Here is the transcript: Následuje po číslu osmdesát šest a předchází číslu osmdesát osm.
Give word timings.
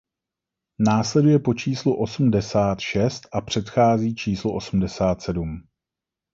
Následuje 0.79 1.39
po 1.39 1.53
číslu 1.53 1.99
osmdesát 2.01 2.79
šest 2.79 3.21
a 3.33 3.41
předchází 3.41 4.15
číslu 4.15 4.55
osmdesát 4.55 5.29
osm. 5.29 5.67